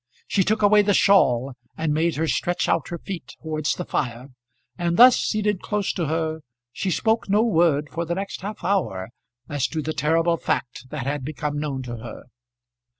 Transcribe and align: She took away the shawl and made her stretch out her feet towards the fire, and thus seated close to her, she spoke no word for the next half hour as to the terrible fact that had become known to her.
She 0.27 0.41
took 0.43 0.63
away 0.63 0.81
the 0.81 0.95
shawl 0.95 1.53
and 1.77 1.93
made 1.93 2.15
her 2.15 2.27
stretch 2.27 2.67
out 2.67 2.87
her 2.87 2.97
feet 2.97 3.35
towards 3.39 3.75
the 3.75 3.85
fire, 3.85 4.29
and 4.75 4.97
thus 4.97 5.15
seated 5.15 5.61
close 5.61 5.93
to 5.93 6.07
her, 6.07 6.39
she 6.71 6.89
spoke 6.89 7.29
no 7.29 7.43
word 7.43 7.87
for 7.91 8.03
the 8.03 8.15
next 8.15 8.41
half 8.41 8.63
hour 8.63 9.09
as 9.47 9.67
to 9.67 9.81
the 9.83 9.93
terrible 9.93 10.37
fact 10.37 10.89
that 10.89 11.05
had 11.05 11.23
become 11.23 11.59
known 11.59 11.83
to 11.83 11.97
her. 11.97 12.23